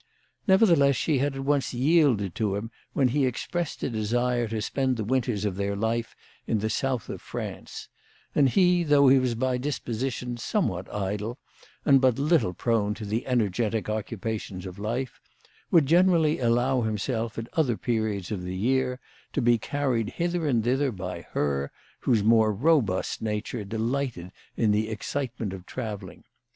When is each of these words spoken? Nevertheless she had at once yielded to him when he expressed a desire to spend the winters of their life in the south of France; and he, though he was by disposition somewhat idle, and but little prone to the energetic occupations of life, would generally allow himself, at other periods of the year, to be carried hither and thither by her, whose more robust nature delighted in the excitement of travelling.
Nevertheless 0.47 0.95
she 0.95 1.19
had 1.19 1.35
at 1.35 1.43
once 1.45 1.75
yielded 1.75 2.33
to 2.33 2.55
him 2.55 2.71
when 2.93 3.09
he 3.09 3.27
expressed 3.27 3.83
a 3.83 3.89
desire 3.91 4.47
to 4.47 4.59
spend 4.59 4.97
the 4.97 5.03
winters 5.03 5.45
of 5.45 5.57
their 5.57 5.75
life 5.75 6.15
in 6.47 6.57
the 6.57 6.71
south 6.71 7.07
of 7.07 7.21
France; 7.21 7.87
and 8.33 8.49
he, 8.49 8.81
though 8.81 9.09
he 9.09 9.19
was 9.19 9.35
by 9.35 9.59
disposition 9.59 10.37
somewhat 10.37 10.91
idle, 10.91 11.37
and 11.85 12.01
but 12.01 12.17
little 12.17 12.51
prone 12.55 12.95
to 12.95 13.05
the 13.05 13.27
energetic 13.27 13.89
occupations 13.89 14.65
of 14.65 14.79
life, 14.79 15.21
would 15.69 15.85
generally 15.85 16.39
allow 16.39 16.81
himself, 16.81 17.37
at 17.37 17.47
other 17.53 17.77
periods 17.77 18.31
of 18.31 18.41
the 18.41 18.57
year, 18.57 18.99
to 19.33 19.39
be 19.39 19.59
carried 19.59 20.09
hither 20.09 20.47
and 20.47 20.63
thither 20.63 20.91
by 20.91 21.21
her, 21.33 21.71
whose 21.99 22.23
more 22.23 22.51
robust 22.51 23.21
nature 23.21 23.63
delighted 23.63 24.31
in 24.57 24.71
the 24.71 24.89
excitement 24.89 25.53
of 25.53 25.63
travelling. 25.67 26.23